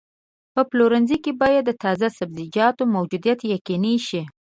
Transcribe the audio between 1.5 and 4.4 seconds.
د تازه سبزیجاتو موجودیت یقیني شي.